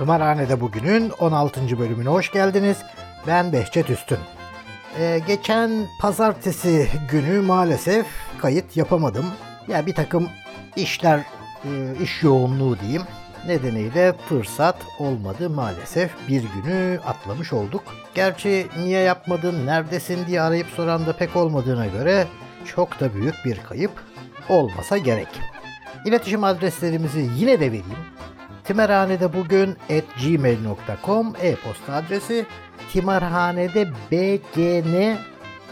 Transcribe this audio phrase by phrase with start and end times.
[0.00, 1.78] Tımarhane'de bugünün 16.
[1.78, 2.76] bölümüne hoş geldiniz.
[3.26, 4.18] Ben Behçet Üstün.
[4.98, 5.70] Ee, geçen
[6.00, 8.06] pazartesi günü maalesef
[8.38, 9.26] kayıt yapamadım.
[9.68, 10.28] Ya bir takım
[10.76, 11.20] işler,
[11.64, 11.68] e,
[12.02, 13.02] iş yoğunluğu diyeyim.
[13.46, 16.10] Nedeniyle fırsat olmadı maalesef.
[16.28, 17.82] Bir günü atlamış olduk.
[18.14, 22.26] Gerçi niye yapmadın, neredesin diye arayıp soran da pek olmadığına göre
[22.64, 23.92] çok da büyük bir kayıp
[24.48, 25.28] olmasa gerek.
[26.04, 27.84] İletişim adreslerimizi yine de vereyim.
[28.64, 32.46] Timerhanede bugün at gmail.com e-posta adresi
[32.92, 35.18] Timerhanede BGN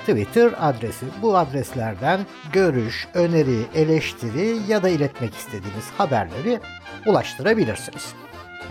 [0.00, 1.06] Twitter adresi.
[1.22, 2.20] Bu adreslerden
[2.52, 6.60] görüş, öneri, eleştiri ya da iletmek istediğiniz haberleri
[7.06, 8.14] ulaştırabilirsiniz.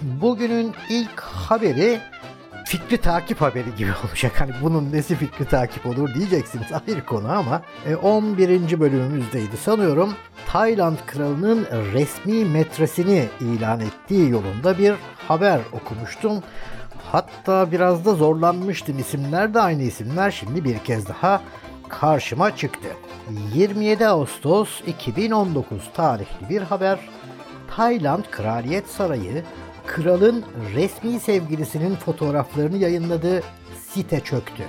[0.02, 2.00] Bugünün ilk haberi
[2.66, 4.42] fikri takip haberi gibi olacak.
[4.42, 7.62] Hani bunun nesi fikri takip olur diyeceksiniz ayrı konu ama
[8.04, 8.50] 11.
[8.50, 10.14] E, bölümümüzdeydi sanıyorum.
[10.48, 14.96] Tayland kralının resmi metresini ilan ettiği yolunda bir
[15.28, 16.44] haber okumuştum.
[17.12, 19.00] Hatta biraz da zorlanmıştım.
[19.00, 21.42] İsimler de aynı isimler şimdi bir kez daha
[21.90, 22.88] karşıma çıktı.
[23.54, 27.00] 27 Ağustos 2019 tarihli bir haber.
[27.76, 29.44] Tayland Kraliyet Sarayı
[29.88, 33.44] kralın resmi sevgilisinin fotoğraflarını yayınladığı
[33.90, 34.64] site çöktü.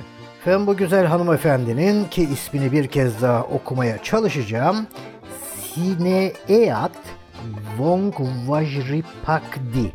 [0.46, 4.86] Ben bu güzel hanımefendinin ki ismini bir kez daha okumaya çalışacağım.
[5.74, 6.92] Sineat
[7.78, 9.92] Vongvajripakdi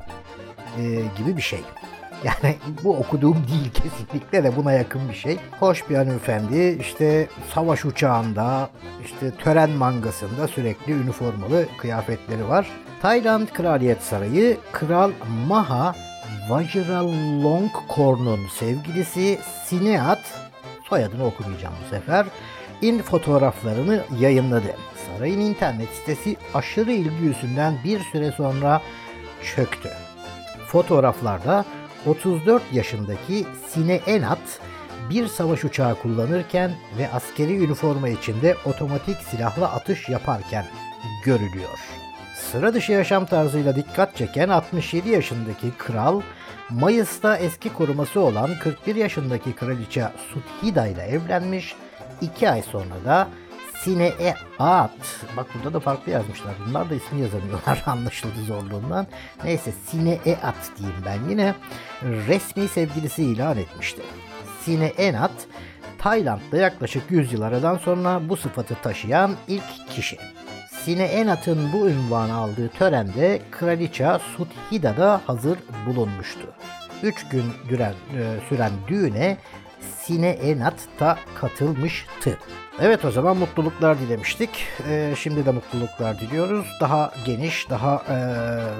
[0.77, 0.81] e,
[1.17, 1.61] gibi bir şey.
[2.23, 5.38] Yani bu okuduğum değil kesinlikle de buna yakın bir şey.
[5.59, 8.69] Hoş bir hanımefendi işte savaş uçağında
[9.05, 12.67] işte tören mangasında sürekli üniformalı kıyafetleri var.
[13.03, 15.11] Tayland Kraliyet Sarayı Kral
[15.47, 15.95] Maha
[16.49, 20.19] Vajiralongkorn'un sevgilisi Sineat
[20.89, 22.25] soyadını okumayacağım bu sefer
[22.81, 24.75] in fotoğraflarını yayınladı.
[25.07, 28.81] Sarayın internet sitesi aşırı ilgi yüzünden bir süre sonra
[29.55, 29.89] çöktü.
[30.67, 31.66] Fotoğraflarda
[32.05, 34.59] 34 yaşındaki Sine Enat
[35.09, 40.66] bir savaş uçağı kullanırken ve askeri üniforma içinde otomatik silahlı atış yaparken
[41.25, 42.03] görülüyor.
[42.53, 46.22] Sıra dışı yaşam tarzıyla dikkat çeken 67 yaşındaki kral,
[46.69, 51.75] Mayıs'ta eski koruması olan 41 yaşındaki kraliçe Suthida ile evlenmiş,
[52.22, 53.28] 2 ay sonra da
[53.84, 54.14] Sine
[54.59, 54.91] At,
[55.38, 56.53] bak burada da farklı yazmışlar.
[56.68, 59.08] Bunlar da ismi yazamıyorlar anlaşıldı zorluğundan.
[59.44, 61.56] Neyse Sine At diyeyim ben yine.
[62.03, 64.02] Resmi sevgilisi ilan etmişti.
[64.62, 65.47] Sine Enat,
[65.97, 70.18] Tayland'da yaklaşık 100 yıl aradan sonra bu sıfatı taşıyan ilk kişi.
[70.85, 76.47] Sine Enat'ın bu ünvanı aldığı törende Kraliçe Suthida da hazır bulunmuştu.
[77.03, 79.38] 3 gün düren, e, süren düğüne
[80.01, 82.38] Sine Enat da katılmıştı.
[82.81, 84.49] Evet o zaman mutluluklar dilemiştik.
[84.89, 86.66] Ee, şimdi de mutluluklar diliyoruz.
[86.81, 88.17] Daha geniş, daha e,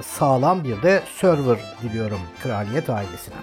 [0.02, 3.36] sağlam bir de server diliyorum kraliyet ailesine.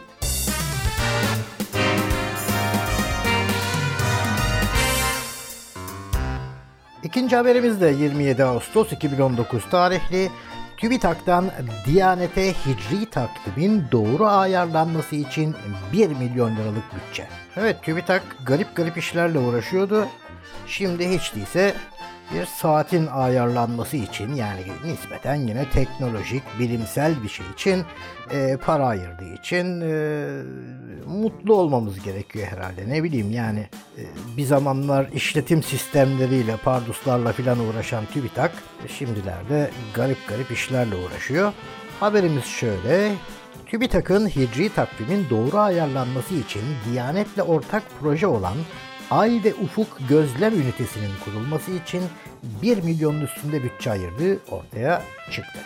[7.11, 10.29] İkinci haberimiz de 27 Ağustos 2019 tarihli.
[10.77, 11.51] TÜBİTAK'tan
[11.85, 15.55] Diyanete Hicri takvimin doğru ayarlanması için
[15.93, 17.27] 1 milyon liralık bütçe.
[17.57, 20.07] Evet TÜBİTAK garip garip işlerle uğraşıyordu.
[20.67, 21.73] Şimdi hiç değilse
[22.33, 27.83] bir saatin ayarlanması için yani nispeten yine teknolojik, bilimsel bir şey için
[28.31, 29.93] e, para ayırdığı için e,
[31.07, 32.89] mutlu olmamız gerekiyor herhalde.
[32.89, 34.03] Ne bileyim yani e,
[34.37, 38.51] bir zamanlar işletim sistemleriyle, parduslarla filan uğraşan TÜBİTAK
[38.87, 41.53] şimdilerde garip garip işlerle uğraşıyor.
[41.99, 43.11] Haberimiz şöyle.
[43.65, 48.55] TÜBİTAK'ın hicri takvimin doğru ayarlanması için Diyanet'le ortak proje olan
[49.11, 52.03] Ay ve Ufuk Gözlem Ünitesi'nin kurulması için
[52.61, 55.01] 1 milyonun üstünde bütçe ayırdığı ortaya
[55.31, 55.59] çıktı.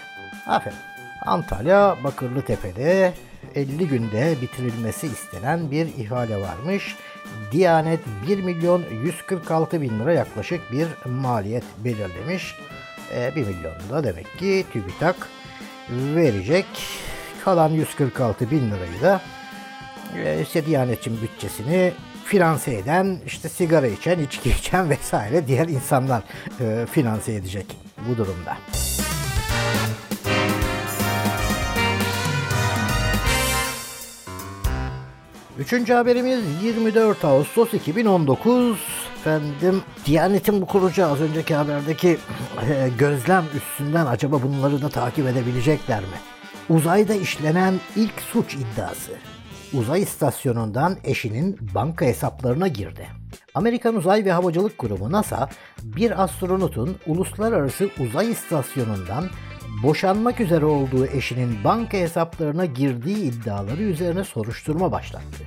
[0.47, 0.77] Aferin.
[1.25, 3.13] Antalya Bakırlı Tepe'de
[3.55, 6.95] 50 günde bitirilmesi istenen bir ihale varmış.
[7.51, 12.55] Diyanet 1 milyon 146 bin lira yaklaşık bir maliyet belirlemiş.
[13.13, 15.15] E, 1 milyon da demek ki TÜBİTAK
[15.89, 16.65] verecek.
[17.43, 19.21] Kalan 146 bin lirayı da
[20.17, 21.93] e, işte Diyanet'in bütçesini
[22.25, 26.23] finanse eden, işte sigara içen, içki içen vesaire diğer insanlar
[26.59, 27.65] e, finanse edecek
[28.09, 28.57] bu durumda.
[35.59, 38.79] Üçüncü haberimiz 24 Ağustos 2019.
[39.19, 42.17] Efendim Diyanet'in bu kurucu az önceki haberdeki
[42.69, 46.17] e, gözlem üstünden acaba bunları da takip edebilecekler mi?
[46.69, 49.11] Uzayda işlenen ilk suç iddiası.
[49.73, 53.07] Uzay istasyonundan eşinin banka hesaplarına girdi.
[53.53, 55.49] Amerikan Uzay ve Havacılık Kurumu NASA,
[55.83, 59.29] bir astronotun uluslararası uzay istasyonundan
[59.83, 65.43] boşanmak üzere olduğu eşinin banka hesaplarına girdiği iddiaları üzerine soruşturma başlattı.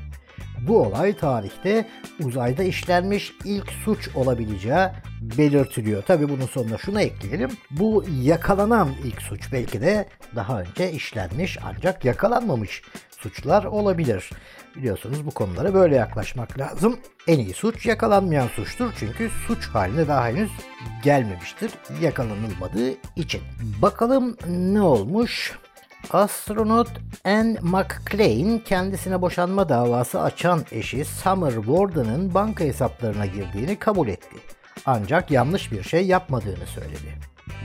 [0.61, 1.89] Bu olay tarihte
[2.25, 4.89] uzayda işlenmiş ilk suç olabileceği
[5.21, 6.03] belirtiliyor.
[6.03, 7.51] Tabi bunun sonuna şunu ekleyelim.
[7.71, 12.83] Bu yakalanan ilk suç belki de daha önce işlenmiş ancak yakalanmamış
[13.19, 14.31] suçlar olabilir.
[14.77, 16.99] Biliyorsunuz bu konulara böyle yaklaşmak lazım.
[17.27, 20.51] En iyi suç yakalanmayan suçtur çünkü suç haline daha henüz
[21.05, 21.71] gelmemiştir
[22.01, 23.41] yakalanılmadığı için.
[23.83, 25.59] Bakalım ne olmuş?
[26.11, 26.89] Astronot
[27.25, 34.37] Anne McClain kendisine boşanma davası açan eşi Summer Warden'ın banka hesaplarına girdiğini kabul etti.
[34.87, 37.19] Ancak yanlış bir şey yapmadığını söyledi.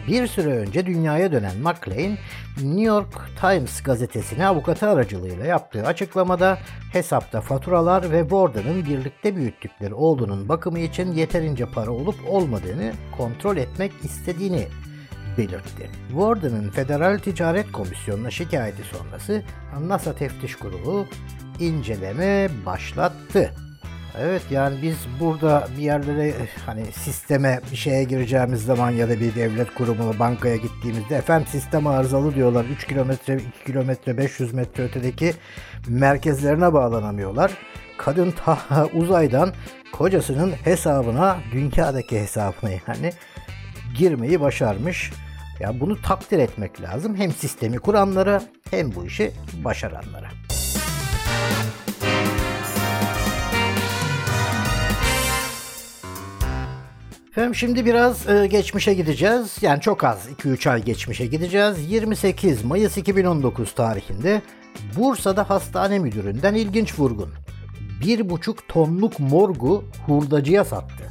[0.08, 2.18] Bir süre önce dünyaya dönen McLean,
[2.58, 6.58] New York Times gazetesine avukatı aracılığıyla yaptığı açıklamada
[6.92, 13.92] hesapta faturalar ve Warden'ın birlikte büyüttükleri oğlunun bakımı için yeterince para olup olmadığını kontrol etmek
[14.04, 14.68] istediğini
[15.38, 15.90] belirtti.
[16.08, 19.44] Warden'ın Federal Ticaret Komisyonu'na şikayeti sonrası
[19.82, 21.06] NASA Teftiş Kurulu
[21.60, 23.54] inceleme başlattı.
[24.20, 26.34] Evet yani biz burada bir yerlere
[26.66, 31.88] hani sisteme bir şeye gireceğimiz zaman ya da bir devlet kurumuna bankaya gittiğimizde efendim sistem
[31.88, 35.34] arızalı diyorlar 3 kilometre 2 kilometre 500 metre ötedeki
[35.88, 37.52] merkezlerine bağlanamıyorlar.
[37.98, 38.60] Kadın ta
[38.94, 39.54] uzaydan
[39.92, 43.14] kocasının hesabına dünyadaki hesabına yani
[43.98, 45.12] girmeyi başarmış.
[45.60, 49.32] Ya bunu takdir etmek lazım hem sistemi kuranlara hem bu işi
[49.64, 50.43] başaranlara.
[57.34, 59.58] Efendim şimdi biraz e, geçmişe gideceğiz.
[59.62, 61.92] Yani çok az 2-3 ay geçmişe gideceğiz.
[61.92, 64.42] 28 Mayıs 2019 tarihinde
[64.98, 67.30] Bursa'da hastane müdüründen ilginç vurgun.
[68.02, 71.04] 1,5 tonluk morgu hurdacıya sattı.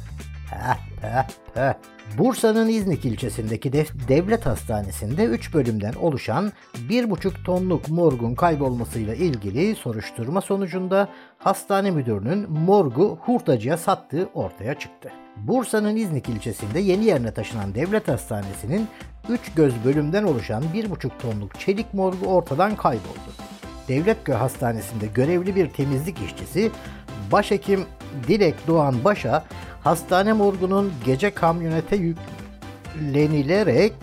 [2.17, 3.73] Bursa'nın İznik ilçesindeki
[4.07, 6.51] devlet hastanesinde 3 bölümden oluşan
[6.89, 15.11] 1,5 tonluk morgun kaybolmasıyla ilgili soruşturma sonucunda hastane müdürünün morgu hurtacıya sattığı ortaya çıktı.
[15.37, 18.87] Bursa'nın İznik ilçesinde yeni yerine taşınan devlet hastanesinin
[19.29, 23.33] 3 göz bölümden oluşan 1,5 tonluk çelik morgu ortadan kayboldu.
[23.87, 26.71] Devlet Hastanesi'nde görevli bir temizlik işçisi
[27.31, 27.85] başhekim
[28.27, 29.43] Dilek Doğan Baş'a
[29.83, 33.93] hastane morgunun gece kamyonete yüklenilerek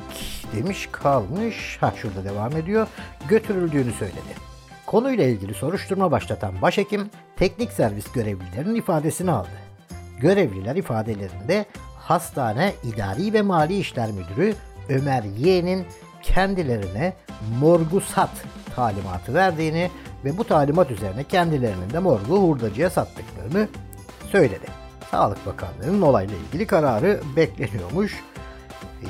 [0.56, 2.86] demiş kalmış, ha şurada devam ediyor,
[3.28, 4.50] götürüldüğünü söyledi.
[4.86, 9.48] Konuyla ilgili soruşturma başlatan başhekim teknik servis görevlilerinin ifadesini aldı.
[10.20, 11.66] Görevliler ifadelerinde
[11.98, 14.54] hastane idari ve mali işler müdürü
[14.88, 15.86] Ömer Y'nin
[16.22, 17.12] kendilerine
[17.60, 18.30] morgu sat
[18.76, 19.90] talimatı verdiğini
[20.24, 23.68] ve bu talimat üzerine kendilerinin de morgu hurdacıya sattıklarını
[24.32, 24.79] söyledi.
[25.10, 28.20] Sağlık Bakanlığı'nın olayla ilgili kararı bekleniyormuş.
[29.02, 29.06] Ee,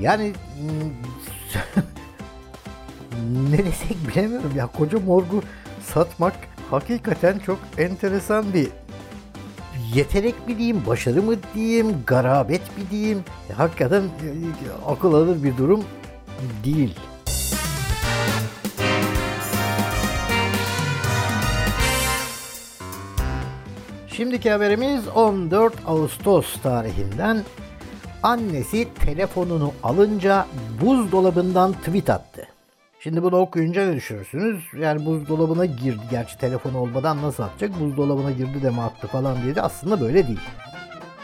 [0.00, 0.32] yani
[3.50, 5.42] ne desek bilemiyorum ya koca morgu
[5.82, 6.34] satmak
[6.70, 8.68] hakikaten çok enteresan bir
[9.94, 13.24] yetenek mi diyeyim, başarı mı diyeyim, garabet mi diyeyim.
[13.56, 14.08] Hakikaten e,
[14.86, 15.84] akıl alır bir durum
[16.64, 16.98] değil.
[24.16, 27.42] Şimdiki haberimiz 14 Ağustos tarihinden.
[28.22, 30.46] Annesi telefonunu alınca
[30.80, 32.46] buzdolabından tweet attı.
[33.00, 34.64] Şimdi bunu okuyunca ne düşünürsünüz?
[34.78, 36.00] Yani buzdolabına girdi.
[36.10, 37.80] Gerçi telefon olmadan nasıl atacak?
[37.80, 40.40] Buzdolabına girdi de mi attı falan diye de aslında böyle değil.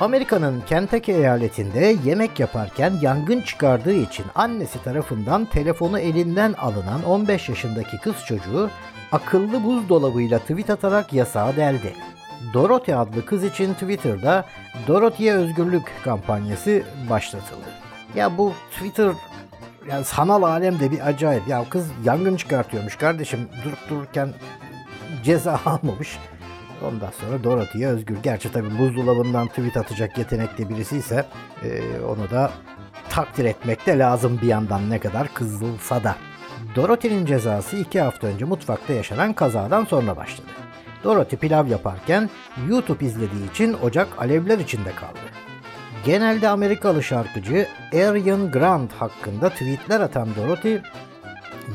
[0.00, 7.98] Amerika'nın Kentucky eyaletinde yemek yaparken yangın çıkardığı için annesi tarafından telefonu elinden alınan 15 yaşındaki
[7.98, 8.70] kız çocuğu
[9.12, 11.94] akıllı buzdolabıyla tweet atarak yasağa deldi.
[12.54, 14.44] Dorothy adlı kız için Twitter'da
[14.88, 17.68] Dorothy'ye özgürlük kampanyası başlatıldı.
[18.14, 19.12] Ya bu Twitter
[19.88, 21.48] yani sanal alem de bir acayip.
[21.48, 24.34] Ya kız yangın çıkartıyormuş kardeşim durup dururken
[25.24, 26.18] ceza almamış.
[26.88, 28.18] Ondan sonra Dorothy'ye özgür.
[28.22, 31.26] Gerçi tabii buzdolabından tweet atacak yetenekli birisi ise
[31.62, 32.50] e, onu da
[33.08, 36.16] takdir etmek de lazım bir yandan ne kadar kızılsa da.
[36.76, 40.48] Dorothy'nin cezası iki hafta önce mutfakta yaşanan kazadan sonra başladı.
[41.04, 42.30] Dorothy pilav yaparken
[42.68, 45.18] YouTube izlediği için ocak alevler içinde kaldı.
[46.04, 50.78] Genelde Amerikalı şarkıcı Arian Grant hakkında tweetler atan Dorothy,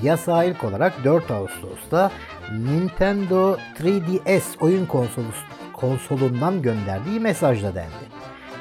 [0.04, 2.12] yasa ilk olarak 4 Ağustos'ta
[2.52, 5.26] Nintendo 3DS oyun konsolu,
[5.74, 8.06] konsolundan gönderdiği mesajla dendi.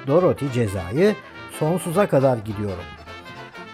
[0.06, 1.14] Dorothy cezayı
[1.58, 2.84] sonsuza kadar gidiyorum.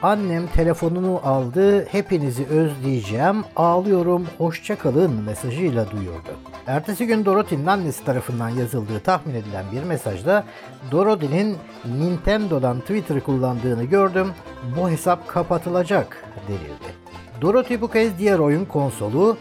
[0.02, 6.28] Annem telefonunu aldı, hepinizi özleyeceğim, ağlıyorum, hoşça kalın mesajıyla duyurdu.
[6.66, 10.44] Ertesi gün Dorothy'nin annesi tarafından yazıldığı tahmin edilen bir mesajda
[10.90, 11.56] Dorothy'nin
[11.98, 14.32] Nintendo'dan Twitter kullandığını gördüm,
[14.76, 16.94] bu hesap kapatılacak denildi.
[17.40, 19.36] Dorothy bu kez diğer oyun konsolu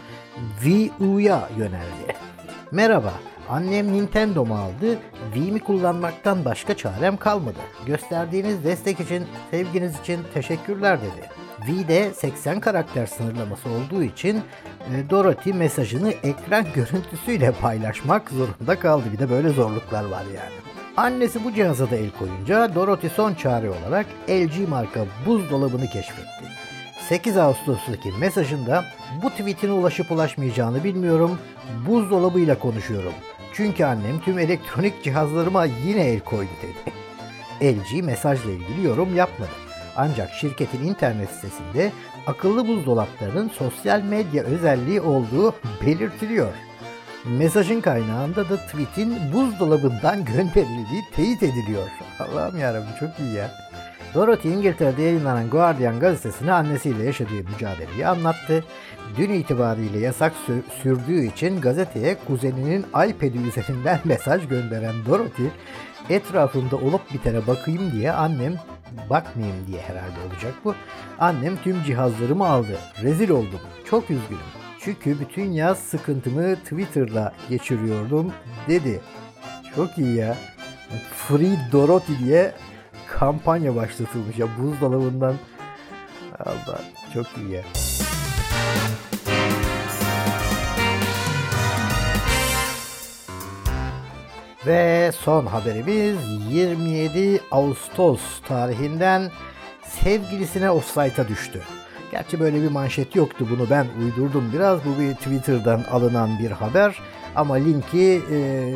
[0.62, 2.16] Wii U'ya yöneldi.
[2.70, 3.12] Merhaba,
[3.50, 4.98] Annem Nintendo'mu aldı.
[5.34, 7.58] Wii'mi kullanmaktan başka çarem kalmadı.
[7.86, 11.28] Gösterdiğiniz destek için, sevginiz için teşekkürler dedi.
[11.66, 19.04] Wii'de 80 karakter sınırlaması olduğu için e, Dorothy mesajını ekran görüntüsüyle paylaşmak zorunda kaldı.
[19.12, 20.54] Bir de böyle zorluklar var yani.
[20.96, 26.44] Annesi bu cihaza da el koyunca Dorothy son çare olarak LG marka buzdolabını keşfetti.
[27.08, 28.84] 8 Ağustos'taki mesajında
[29.22, 31.38] bu tweetine ulaşıp ulaşmayacağını bilmiyorum.
[31.86, 33.12] Buzdolabıyla konuşuyorum.
[33.52, 36.94] Çünkü annem tüm elektronik cihazlarıma yine el koydu dedi.
[37.62, 39.50] LG mesajla ilgili yorum yapmadı.
[39.96, 41.92] Ancak şirketin internet sitesinde
[42.26, 45.54] akıllı buzdolaplarının sosyal medya özelliği olduğu
[45.86, 46.52] belirtiliyor.
[47.24, 51.88] Mesajın kaynağında da tweetin buzdolabından gönderildiği teyit ediliyor.
[52.18, 53.69] Allah'ım yarabbim çok iyi ya.
[54.14, 58.64] Dorothy İngiltere'de yayınlanan Guardian gazetesine annesiyle yaşadığı mücadeleyi anlattı.
[59.16, 60.32] Dün itibariyle yasak
[60.82, 65.48] sürdüğü için gazeteye kuzeninin iPad'i üzerinden mesaj gönderen Dorothy,
[66.08, 68.54] etrafımda olup bitene bakayım diye annem,
[69.10, 70.74] bakmayayım diye herhalde olacak bu,
[71.18, 72.78] annem tüm cihazlarımı aldı.
[73.02, 73.60] Rezil oldum.
[73.90, 74.40] Çok üzgünüm.
[74.80, 78.32] Çünkü bütün yaz sıkıntımı Twitter'la geçiriyordum
[78.68, 79.00] dedi.
[79.76, 80.36] Çok iyi ya.
[81.28, 82.52] Free Dorothy diye
[83.18, 85.34] kampanya başlatılmış ya buzdolabından.
[86.38, 86.80] Allah
[87.14, 87.62] çok iyi ya.
[94.66, 96.16] Ve son haberimiz
[96.50, 99.30] 27 Ağustos tarihinden
[99.82, 101.62] sevgilisine offside'a düştü.
[102.12, 104.80] Gerçi böyle bir manşet yoktu bunu ben uydurdum biraz.
[104.84, 106.98] Bu bir Twitter'dan alınan bir haber.
[107.36, 108.72] Ama linki e,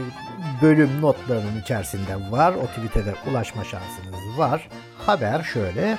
[0.63, 2.55] bölüm notlarının içerisinde var.
[2.55, 4.69] O tweet'e ulaşma şansınız var.
[5.07, 5.99] Haber şöyle.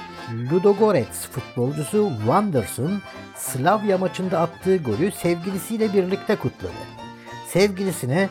[0.52, 3.02] Ludogorets futbolcusu Wanderson
[3.36, 6.74] Slavia maçında attığı golü sevgilisiyle birlikte kutladı.
[7.48, 8.30] Sevgilisine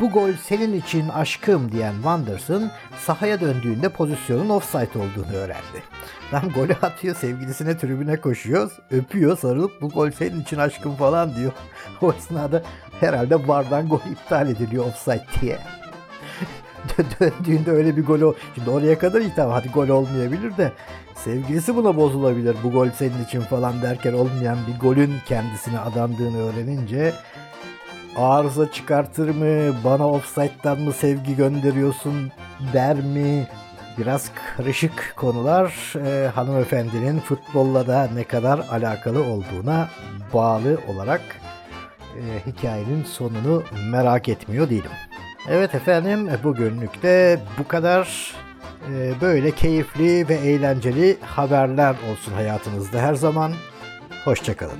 [0.00, 2.70] bu gol senin için aşkım diyen Wanderson
[3.06, 5.82] sahaya döndüğünde pozisyonun offside olduğunu öğrendi.
[6.30, 11.52] Tam golü atıyor sevgilisine tribüne koşuyor, öpüyor sarılıp bu gol senin için aşkım falan diyor.
[12.02, 12.62] O esnada
[13.00, 15.58] herhalde vardan gol iptal ediliyor offside diye.
[17.20, 18.34] Döndüğünde öyle bir gol o.
[18.54, 20.72] Şimdi oraya kadar iyi tamam hadi gol olmayabilir de
[21.14, 22.56] sevgilisi buna bozulabilir.
[22.64, 27.12] Bu gol senin için falan derken olmayan bir golün kendisine adandığını öğrenince
[28.16, 29.76] arıza çıkartır mı?
[29.84, 32.32] Bana offside'dan mı sevgi gönderiyorsun
[32.72, 33.48] der mi?
[33.98, 39.88] Biraz karışık konular e, hanımefendinin futbolla da ne kadar alakalı olduğuna
[40.34, 41.20] bağlı olarak
[42.16, 44.90] e, hikayenin sonunu merak etmiyor değilim.
[45.48, 48.32] Evet efendim bugünlük de bu kadar
[48.92, 53.52] e, böyle keyifli ve eğlenceli haberler olsun hayatınızda her zaman.
[54.24, 54.78] Hoşçakalın.